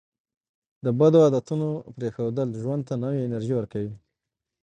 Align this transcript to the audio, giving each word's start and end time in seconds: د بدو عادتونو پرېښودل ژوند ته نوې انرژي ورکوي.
د 0.85 0.87
بدو 0.99 1.19
عادتونو 1.25 1.69
پرېښودل 1.95 2.49
ژوند 2.61 2.81
ته 2.89 2.93
نوې 3.03 3.19
انرژي 3.27 3.53
ورکوي. 3.55 3.93